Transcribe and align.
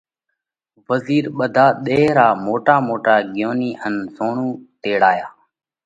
وزِير 0.89 1.25
ٻڌا 1.37 1.65
ۮيه 1.85 2.07
را 2.17 2.27
موٽا 2.45 2.75
موٽا 2.87 3.15
ڳيونِي 3.33 3.71
ان 3.85 3.93
زوڻُو 4.15 4.49
تيڙايا 4.81 5.27